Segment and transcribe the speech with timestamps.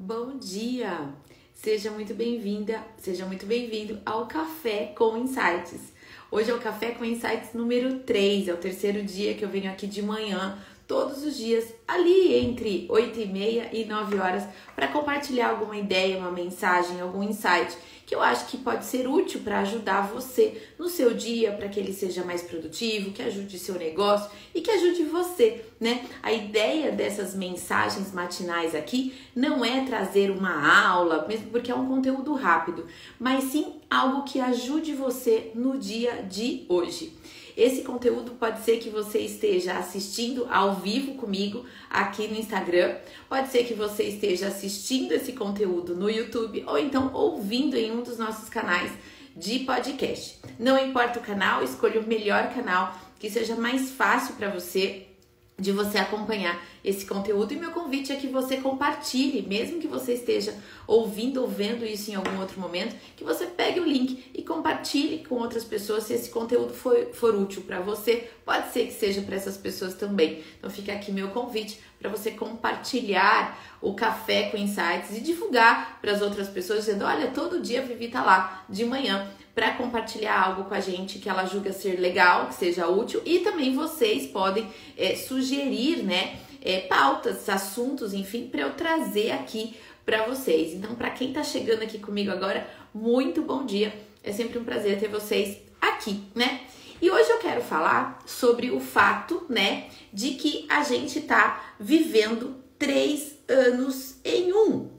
[0.00, 1.12] Bom dia!
[1.52, 5.92] Seja muito bem-vinda, seja muito bem-vindo ao Café com Insights.
[6.30, 9.68] Hoje é o Café com Insights número 3, é o terceiro dia que eu venho
[9.68, 10.56] aqui de manhã,
[10.88, 16.18] todos os dias, ali entre 8 e meia e 9 horas, para compartilhar alguma ideia,
[16.18, 17.76] uma mensagem, algum insight
[18.06, 21.78] que eu acho que pode ser útil para ajudar você no seu dia, para que
[21.78, 26.06] ele seja mais produtivo, que ajude seu negócio e que ajude você, né?
[26.22, 31.86] A ideia dessas mensagens matinais aqui não é trazer uma aula, mesmo porque é um
[31.86, 32.86] conteúdo rápido,
[33.20, 37.12] mas sim algo que ajude você no dia de hoje.
[37.58, 42.94] Esse conteúdo pode ser que você esteja assistindo ao vivo comigo aqui no Instagram,
[43.28, 48.00] pode ser que você esteja assistindo esse conteúdo no YouTube ou então ouvindo em um
[48.00, 48.92] dos nossos canais
[49.34, 50.38] de podcast.
[50.56, 55.07] Não importa o canal, escolha o melhor canal que seja mais fácil para você
[55.58, 60.12] de você acompanhar esse conteúdo e meu convite é que você compartilhe, mesmo que você
[60.12, 60.54] esteja
[60.86, 65.24] ouvindo ou vendo isso em algum outro momento, que você pegue o link e compartilhe
[65.26, 68.30] com outras pessoas se esse conteúdo for, for útil para você.
[68.44, 70.44] Pode ser que seja para essas pessoas também.
[70.58, 76.12] Então fica aqui meu convite para você compartilhar o café com insights e divulgar para
[76.12, 79.28] as outras pessoas dizendo: "Olha, todo dia a Vivi tá lá de manhã
[79.58, 83.40] para compartilhar algo com a gente que ela julga ser legal, que seja útil, e
[83.40, 89.74] também vocês podem é, sugerir, né, é, pautas, assuntos, enfim, para eu trazer aqui
[90.06, 90.74] para vocês.
[90.74, 93.92] Então, para quem está chegando aqui comigo agora, muito bom dia.
[94.22, 96.60] É sempre um prazer ter vocês aqui, né?
[97.02, 102.54] E hoje eu quero falar sobre o fato, né, de que a gente está vivendo
[102.78, 104.98] três anos em um.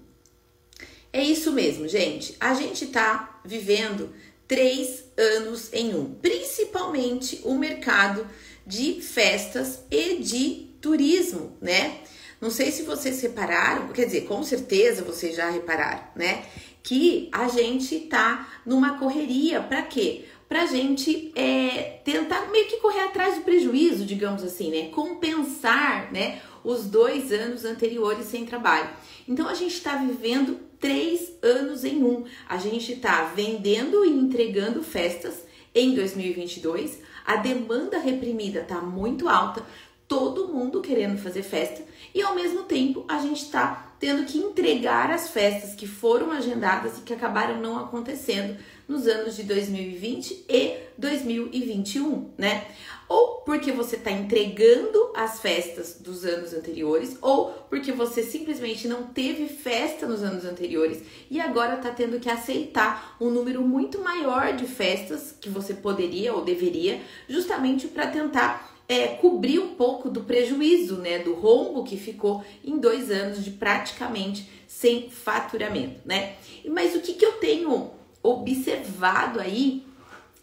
[1.13, 2.35] É isso mesmo, gente.
[2.39, 4.13] A gente está vivendo
[4.49, 8.27] três anos em um, principalmente o mercado
[8.65, 11.99] de festas e de turismo, né?
[12.41, 16.45] Não sei se vocês repararam, quer dizer, com certeza vocês já repararam, né?
[16.81, 20.25] Que a gente tá numa correria para quê?
[20.47, 24.89] Pra gente é, tentar meio que correr atrás do prejuízo, digamos assim, né?
[24.89, 26.41] Compensar, né?
[26.63, 28.89] Os dois anos anteriores sem trabalho.
[29.27, 32.25] Então a gente está vivendo três anos em um.
[32.47, 37.01] A gente está vendendo e entregando festas em 2022.
[37.25, 39.63] A demanda reprimida está muito alta,
[40.07, 41.83] todo mundo querendo fazer festa
[42.15, 46.97] e ao mesmo tempo a gente está tendo que entregar as festas que foram agendadas
[46.97, 48.57] e que acabaram não acontecendo
[48.87, 52.65] nos anos de 2020 e 2021, né?
[53.07, 59.07] Ou porque você está entregando as festas dos anos anteriores, ou porque você simplesmente não
[59.07, 61.01] teve festa nos anos anteriores
[61.31, 66.31] e agora está tendo que aceitar um número muito maior de festas que você poderia
[66.31, 71.97] ou deveria, justamente para tentar é, cobrir um pouco do prejuízo, né, do rombo que
[71.97, 76.35] ficou em dois anos de praticamente sem faturamento, né?
[76.67, 77.89] Mas o que, que eu tenho
[78.21, 79.88] observado aí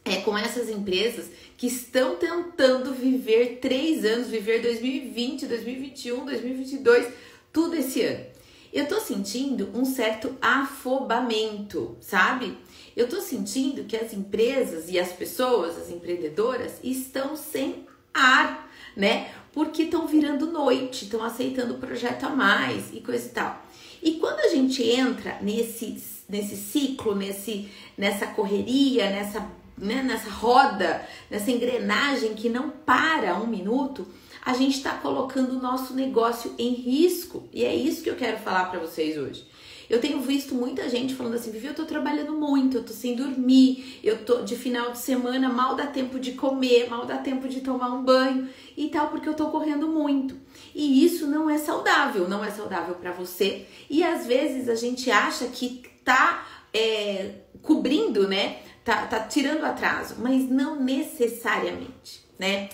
[0.06, 7.12] é com essas empresas que estão tentando viver três anos, viver 2020, 2021, 2022,
[7.52, 8.24] tudo esse ano.
[8.72, 12.56] Eu tô sentindo um certo afobamento, sabe?
[12.94, 19.30] Eu tô sentindo que as empresas e as pessoas, as empreendedoras, estão sem ar, né?
[19.52, 23.66] Porque estão virando noite, estão aceitando o projeto a mais e coisa e tal.
[24.02, 31.06] E quando a gente entra nesse, nesse ciclo, nesse, nessa correria, nessa, né, nessa roda,
[31.30, 34.06] nessa engrenagem que não para um minuto,
[34.44, 37.48] a gente está colocando o nosso negócio em risco.
[37.52, 39.46] E é isso que eu quero falar para vocês hoje.
[39.88, 43.14] Eu tenho visto muita gente falando assim, Vivi, eu tô trabalhando muito, eu tô sem
[43.14, 47.48] dormir, eu tô de final de semana, mal dá tempo de comer, mal dá tempo
[47.48, 50.36] de tomar um banho e tal, porque eu tô correndo muito.
[50.74, 53.66] E isso não é saudável, não é saudável para você.
[53.88, 58.58] E às vezes a gente acha que tá é, cobrindo, né?
[58.86, 62.68] Tá, tá tirando atraso, mas não necessariamente, né?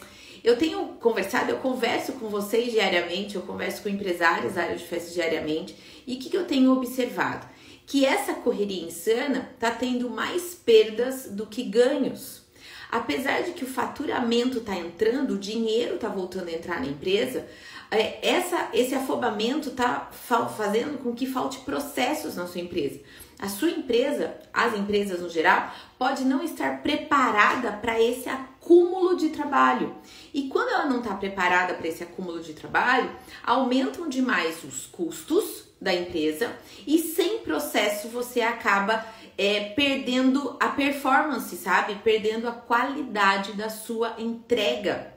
[0.45, 4.85] Eu tenho conversado, eu converso com vocês diariamente, eu converso com empresários da área de
[4.85, 5.75] festas diariamente,
[6.07, 7.47] e o que, que eu tenho observado?
[7.87, 12.43] Que essa correria insana tá tendo mais perdas do que ganhos.
[12.91, 17.49] Apesar de que o faturamento tá entrando, o dinheiro tá voltando a entrar na empresa,
[17.91, 23.01] é, essa, esse afobamento tá fazendo com que falte processos na sua empresa.
[23.43, 29.31] A sua empresa, as empresas no geral, pode não estar preparada para esse acúmulo de
[29.31, 29.97] trabalho.
[30.33, 33.11] E quando ela não está preparada para esse acúmulo de trabalho,
[33.43, 36.53] aumentam demais os custos da empresa
[36.87, 39.05] e sem processo você acaba
[39.37, 41.97] é, perdendo a performance, sabe?
[41.97, 45.12] Perdendo a qualidade da sua entrega.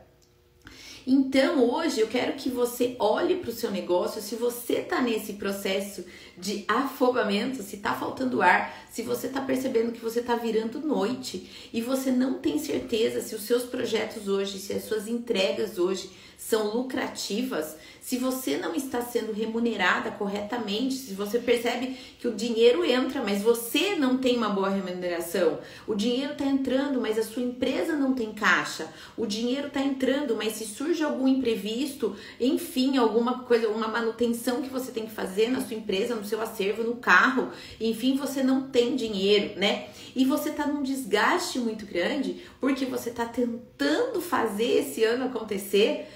[1.07, 5.33] Então, hoje eu quero que você olhe para o seu negócio, se você está nesse
[5.33, 6.03] processo
[6.35, 11.69] de afogamento, se está faltando ar, se você está percebendo que você está virando noite
[11.71, 16.09] e você não tem certeza se os seus projetos hoje, se as suas entregas hoje
[16.37, 17.75] são lucrativas,
[18.05, 23.41] se você não está sendo remunerada corretamente, se você percebe que o dinheiro entra, mas
[23.41, 25.57] você não tem uma boa remuneração,
[25.87, 28.87] o dinheiro está entrando, mas a sua empresa não tem caixa,
[29.17, 34.69] o dinheiro está entrando, mas se surge algum imprevisto, enfim, alguma coisa, uma manutenção que
[34.69, 37.49] você tem que fazer na sua empresa, no seu acervo, no carro,
[37.81, 39.87] enfim, você não tem dinheiro, né?
[40.15, 46.07] E você está num desgaste muito grande porque você está tentando fazer esse ano acontecer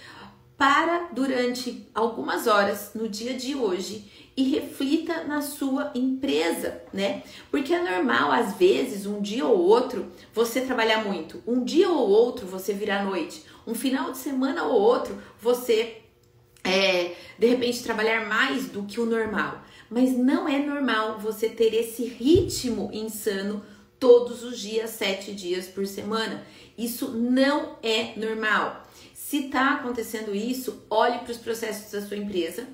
[0.60, 7.24] para durante algumas horas no dia de hoje e reflita na sua empresa, né?
[7.50, 12.10] Porque é normal, às vezes, um dia ou outro você trabalhar muito, um dia ou
[12.10, 16.02] outro você virar noite, um final de semana ou outro você
[16.62, 19.64] é, de repente trabalhar mais do que o normal.
[19.90, 23.64] Mas não é normal você ter esse ritmo insano
[23.98, 26.46] todos os dias, sete dias por semana.
[26.78, 28.86] Isso não é normal.
[29.30, 32.68] Se está acontecendo isso, olhe para os processos da sua empresa,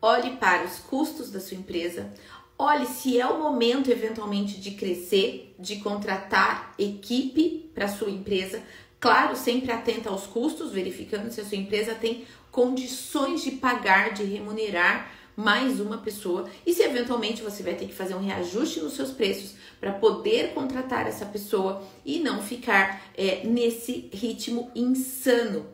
[0.00, 2.10] olhe para os custos da sua empresa,
[2.58, 8.62] olhe se é o momento eventualmente de crescer, de contratar equipe para sua empresa.
[8.98, 14.24] Claro, sempre atenta aos custos, verificando se a sua empresa tem condições de pagar, de
[14.24, 18.94] remunerar mais uma pessoa e se eventualmente você vai ter que fazer um reajuste nos
[18.94, 25.64] seus preços para poder contratar essa pessoa e não ficar é, nesse ritmo insano.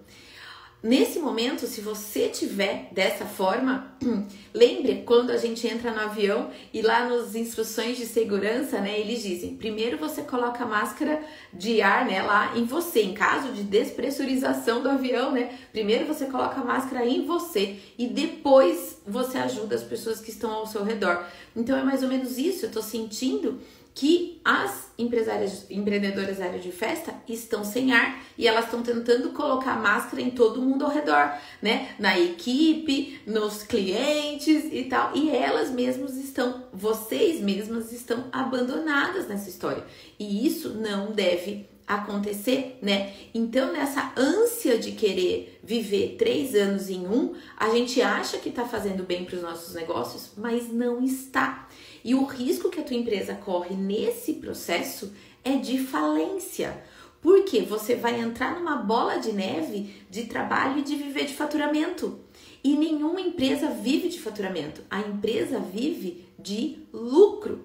[0.85, 3.97] Nesse momento, se você tiver dessa forma,
[4.53, 9.23] lembre quando a gente entra no avião e lá nas instruções de segurança, né, eles
[9.23, 13.63] dizem: primeiro você coloca a máscara de ar, né, lá em você, em caso de
[13.63, 19.77] despressurização do avião, né, primeiro você coloca a máscara em você e depois você ajuda
[19.77, 21.25] as pessoas que estão ao seu redor.
[21.57, 23.59] Então é mais ou menos isso, eu tô sentindo
[23.95, 29.31] que as empresárias, empreendedoras da área de festa estão sem ar e elas estão tentando
[29.31, 31.33] colocar máscara em todo mundo ao redor,
[31.63, 31.95] né?
[31.99, 35.17] Na equipe, nos clientes e tal.
[35.17, 39.85] E elas mesmas estão, vocês mesmas estão abandonadas nessa história.
[40.19, 43.13] E isso não deve acontecer, né?
[43.35, 48.65] Então, nessa ânsia de querer viver três anos em um, a gente acha que está
[48.65, 51.64] fazendo bem para os nossos negócios, mas não está.
[52.05, 55.13] E o risco que a tua empresa corre nesse processo
[55.43, 56.85] é de falência.
[57.23, 62.21] Porque você vai entrar numa bola de neve de trabalho e de viver de faturamento.
[62.63, 64.83] E nenhuma empresa vive de faturamento.
[64.91, 67.65] A empresa vive de lucro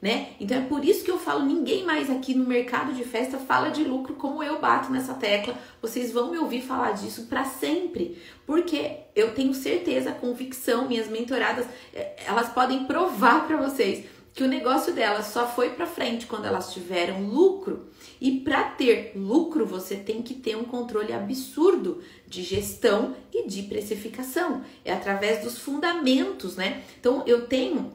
[0.00, 0.30] né?
[0.38, 3.70] Então é por isso que eu falo, ninguém mais aqui no mercado de festa fala
[3.70, 5.58] de lucro como eu bato nessa tecla.
[5.82, 8.16] Vocês vão me ouvir falar disso para sempre,
[8.46, 14.04] porque eu tenho certeza, convicção, minhas mentoradas, é, elas podem provar para vocês
[14.38, 17.88] que o negócio delas só foi para frente quando elas tiveram lucro.
[18.20, 23.64] E para ter lucro, você tem que ter um controle absurdo de gestão e de
[23.64, 24.62] precificação.
[24.84, 26.84] É através dos fundamentos, né?
[27.00, 27.92] Então eu tenho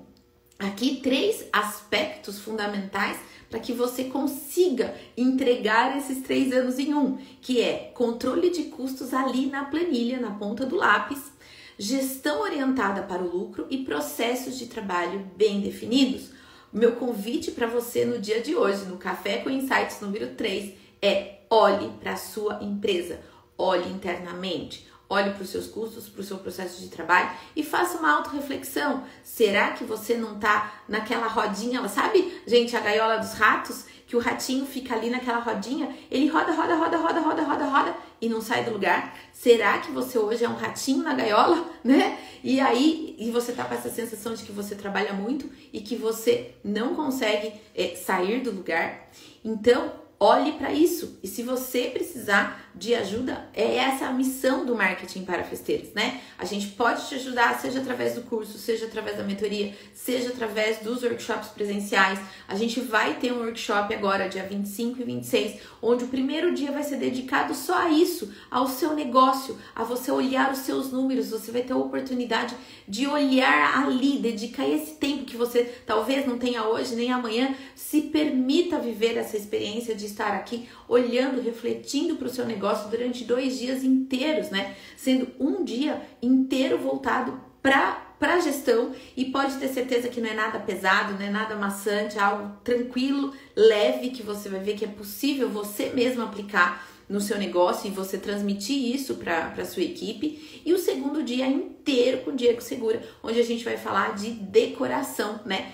[0.59, 3.17] aqui três aspectos fundamentais
[3.49, 9.13] para que você consiga entregar esses três anos em um, que é controle de custos
[9.13, 11.31] ali na planilha, na ponta do lápis,
[11.77, 16.29] gestão orientada para o lucro e processos de trabalho bem definidos.
[16.71, 21.41] Meu convite para você no dia de hoje, no Café com Insights número 3, é
[21.49, 23.19] olhe para a sua empresa,
[23.55, 27.99] olhe internamente, Olhe para os seus custos, para o seu processo de trabalho e faça
[27.99, 29.03] uma autorreflexão.
[29.23, 31.87] Será que você não está naquela rodinha?
[31.87, 33.85] Sabe, gente, a gaiola dos ratos?
[34.07, 37.95] Que o ratinho fica ali naquela rodinha, ele roda, roda, roda, roda, roda, roda, roda
[38.19, 39.15] e não sai do lugar.
[39.31, 42.17] Será que você hoje é um ratinho na gaiola, né?
[42.43, 45.95] E aí, e você tá com essa sensação de que você trabalha muito e que
[45.95, 49.11] você não consegue é, sair do lugar?
[49.45, 51.19] Então, olhe para isso.
[51.21, 56.21] E se você precisar de ajuda, é essa a missão do marketing para festeiros, né?
[56.39, 60.79] A gente pode te ajudar, seja através do curso, seja através da mentoria, seja através
[60.79, 62.19] dos workshops presenciais.
[62.47, 66.71] A gente vai ter um workshop agora, dia 25 e 26, onde o primeiro dia
[66.71, 71.29] vai ser dedicado só a isso, ao seu negócio, a você olhar os seus números.
[71.29, 72.55] Você vai ter a oportunidade
[72.87, 78.01] de olhar ali, dedicar esse tempo que você talvez não tenha hoje nem amanhã, se
[78.01, 83.59] permita viver essa experiência de estar aqui olhando, refletindo para o seu negócio durante dois
[83.59, 84.75] dias inteiros, né?
[84.95, 90.33] Sendo um dia inteiro voltado para para gestão e pode ter certeza que não é
[90.33, 94.85] nada pesado, não é nada maçante, é algo tranquilo, leve que você vai ver que
[94.85, 99.83] é possível você mesmo aplicar no seu negócio e você transmitir isso para a sua
[99.83, 100.61] equipe.
[100.65, 105.41] E o segundo dia inteiro com Diego Segura, onde a gente vai falar de decoração,
[105.45, 105.73] né?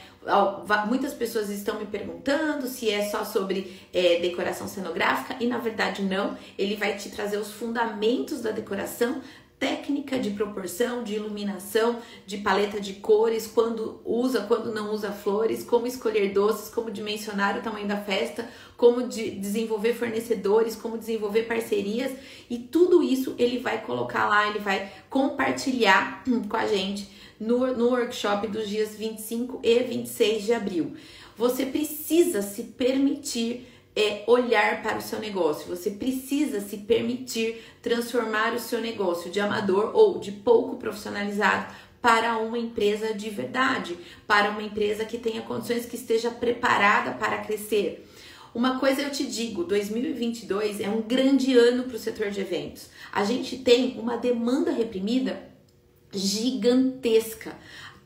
[0.88, 6.02] Muitas pessoas estão me perguntando se é só sobre é, decoração cenográfica e na verdade
[6.02, 6.38] não.
[6.58, 9.22] Ele vai te trazer os fundamentos da decoração,
[9.60, 15.64] técnica de proporção, de iluminação, de paleta de cores, quando usa, quando não usa flores,
[15.64, 18.48] como escolher doces, como dimensionar o tamanho da festa,
[18.78, 22.12] como de desenvolver fornecedores, como desenvolver parcerias
[22.50, 27.90] e tudo isso ele vai colocar lá, ele vai compartilhar com a gente no, no
[27.90, 30.94] workshop dos dias 25 e 26 de abril.
[31.38, 35.68] Você precisa se permitir é olhar para o seu negócio.
[35.68, 42.38] Você precisa se permitir transformar o seu negócio de amador ou de pouco profissionalizado para
[42.38, 48.08] uma empresa de verdade, para uma empresa que tenha condições que esteja preparada para crescer.
[48.56, 52.90] Uma coisa eu te digo, 2022 é um grande ano para o setor de eventos.
[53.12, 55.49] A gente tem uma demanda reprimida
[56.12, 57.56] gigantesca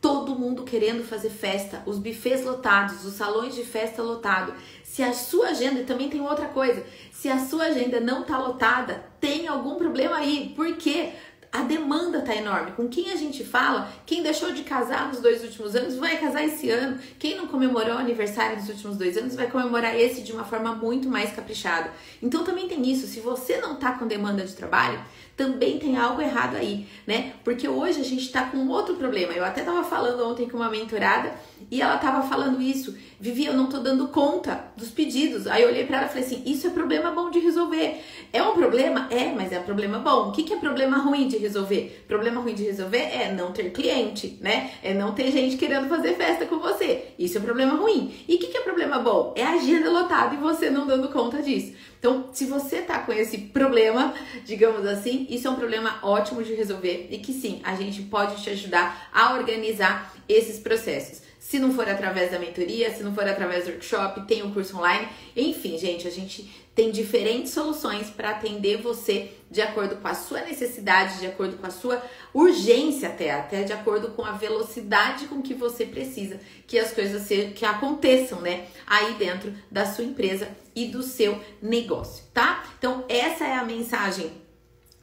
[0.03, 4.53] todo mundo querendo fazer festa, os bufês lotados, os salões de festa lotados.
[4.83, 8.38] Se a sua agenda, e também tem outra coisa, se a sua agenda não tá
[8.38, 10.51] lotada, tem algum problema aí.
[10.57, 11.13] Por quê?
[11.53, 12.72] a demanda tá enorme.
[12.72, 16.43] Com quem a gente fala, quem deixou de casar nos dois últimos anos vai casar
[16.43, 17.00] esse ano.
[17.19, 20.74] Quem não comemorou o aniversário nos últimos dois anos vai comemorar esse de uma forma
[20.74, 21.91] muito mais caprichada.
[22.24, 23.05] Então também tem isso.
[23.05, 25.00] Se você não tá com demanda de trabalho,
[25.35, 27.33] também tem algo errado aí, né?
[27.43, 29.33] Porque hoje a gente tá com outro problema.
[29.33, 31.33] Eu até tava falando ontem com uma mentorada
[31.71, 32.95] e ela tava falando isso.
[33.19, 35.47] Vivi, eu não tô dando conta dos pedidos.
[35.47, 37.99] Aí eu olhei para ela e falei assim: Isso é problema bom de resolver.
[38.31, 39.07] É um problema?
[39.09, 40.29] É, mas é problema bom.
[40.29, 42.03] O que, que é problema ruim de resolver?
[42.07, 44.71] Problema ruim de resolver é não ter cliente, né?
[44.83, 47.05] É não ter gente querendo fazer festa com você.
[47.17, 48.13] Isso é problema ruim.
[48.27, 49.33] E o que, que é problema bom?
[49.35, 51.73] É a agenda lotada e você não dando conta disso.
[52.03, 54.13] Então, se você tá com esse problema,
[54.43, 58.41] digamos assim, isso é um problema ótimo de resolver e que sim, a gente pode
[58.41, 61.21] te ajudar a organizar esses processos.
[61.39, 64.53] Se não for através da mentoria, se não for através do workshop, tem o um
[64.53, 65.09] curso online.
[65.35, 70.41] Enfim, gente, a gente tem diferentes soluções para atender você de acordo com a sua
[70.41, 72.01] necessidade, de acordo com a sua
[72.33, 77.21] urgência até, até de acordo com a velocidade com que você precisa que as coisas
[77.23, 82.63] se, que aconteçam, né, aí dentro da sua empresa e do seu negócio, tá?
[82.79, 84.31] Então, essa é a mensagem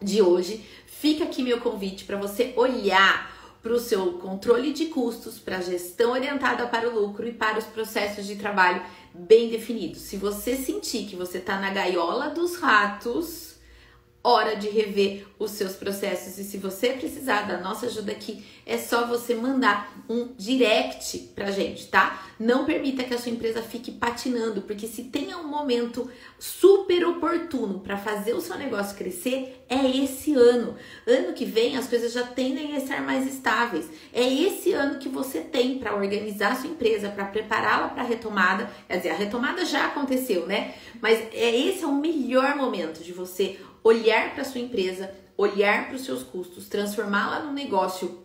[0.01, 0.65] de hoje.
[0.87, 5.63] Fica aqui meu convite para você olhar para o seu controle de custos, para a
[5.63, 10.01] gestão orientada para o lucro e para os processos de trabalho bem definidos.
[10.03, 13.50] Se você sentir que você está na gaiola dos ratos,
[14.23, 16.39] hora de rever os seus processos.
[16.39, 21.51] E se você precisar da nossa ajuda aqui, é só você mandar um direct pra
[21.51, 22.27] gente, tá?
[22.39, 27.81] Não permita que a sua empresa fique patinando, porque se tem um momento super oportuno
[27.81, 30.77] para fazer o seu negócio crescer, é esse ano.
[31.07, 33.87] Ano que vem as coisas já tendem a estar mais estáveis.
[34.13, 38.07] É esse ano que você tem para organizar a sua empresa, para prepará-la para a
[38.07, 38.71] retomada.
[38.87, 40.75] Quer dizer, a retomada já aconteceu, né?
[41.01, 45.97] Mas é esse é o melhor momento de você olhar para sua empresa, olhar para
[45.97, 48.25] os seus custos, transformá-la num negócio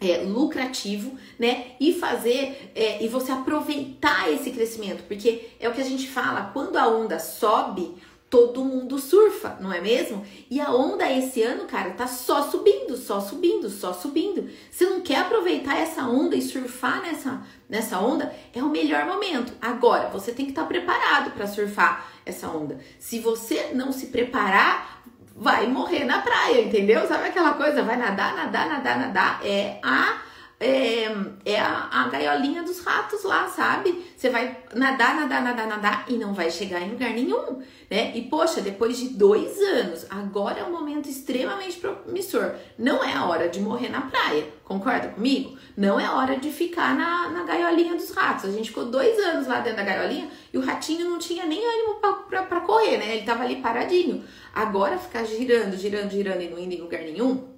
[0.00, 1.72] é, lucrativo, né?
[1.80, 6.50] E fazer é, e você aproveitar esse crescimento, porque é o que a gente fala,
[6.52, 7.94] quando a onda sobe,
[8.28, 10.24] todo mundo surfa, não é mesmo?
[10.50, 14.50] E a onda esse ano, cara, tá só subindo, só subindo, só subindo.
[14.70, 18.34] Você não quer aproveitar essa onda e surfar nessa, nessa onda?
[18.52, 19.52] É o melhor momento.
[19.60, 22.78] Agora, você tem que estar tá preparado para surfar essa onda.
[22.98, 25.02] Se você não se preparar,
[25.34, 27.06] vai morrer na praia, entendeu?
[27.06, 27.82] Sabe aquela coisa?
[27.82, 29.40] Vai nadar, nadar, nadar, nadar.
[29.44, 30.25] É a
[30.58, 31.04] é,
[31.44, 34.04] é a, a, gaiolinha dos ratos lá, sabe?
[34.16, 38.16] Você vai nadar, nadar, nadar, nadar e não vai chegar em lugar nenhum, né?
[38.16, 42.54] E poxa, depois de dois anos, agora é um momento extremamente promissor.
[42.78, 45.58] Não é a hora de morrer na praia, concorda comigo?
[45.76, 48.46] Não é hora de ficar na, na gaiolinha dos ratos.
[48.46, 51.62] A gente ficou dois anos lá dentro da gaiolinha e o ratinho não tinha nem
[51.62, 53.16] ânimo pra correr, né?
[53.16, 54.24] Ele tava ali paradinho.
[54.54, 57.55] Agora ficar girando, girando, girando e não indo em lugar nenhum,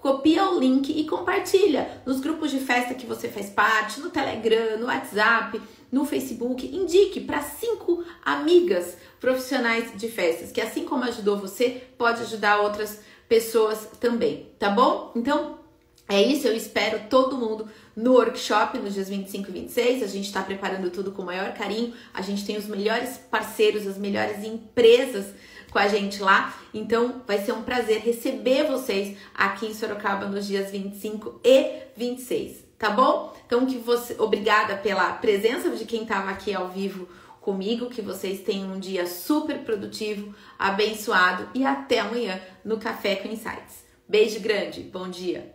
[0.00, 4.76] copia o link e compartilha nos grupos de festa que você faz parte, no Telegram,
[4.76, 6.66] no WhatsApp, no Facebook.
[6.66, 13.02] Indique para cinco amigas profissionais de festas, que assim como ajudou você, pode ajudar outras
[13.28, 15.12] pessoas também, tá bom?
[15.14, 15.60] Então,
[16.08, 20.02] é isso, eu espero todo mundo no workshop nos dias 25 e 26.
[20.02, 21.94] A gente está preparando tudo com o maior carinho.
[22.12, 25.26] A gente tem os melhores parceiros, as melhores empresas
[25.70, 26.54] com a gente lá.
[26.74, 32.64] Então vai ser um prazer receber vocês aqui em Sorocaba nos dias 25 e 26,
[32.78, 33.34] tá bom?
[33.46, 37.08] Então que você, obrigada pela presença de quem estava aqui ao vivo
[37.40, 43.28] comigo, que vocês tenham um dia super produtivo, abençoado e até amanhã no Café com
[43.28, 43.84] Insights.
[44.08, 45.53] Beijo grande, bom dia.